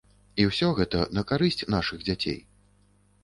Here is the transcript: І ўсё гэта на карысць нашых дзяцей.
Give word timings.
І 0.43 0.45
ўсё 0.51 0.69
гэта 0.79 1.01
на 1.17 1.23
карысць 1.31 1.67
нашых 1.75 2.01
дзяцей. 2.07 2.39